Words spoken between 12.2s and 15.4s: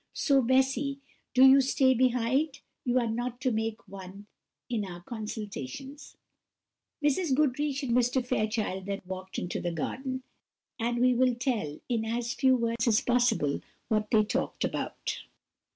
few words as possible, what they talked about.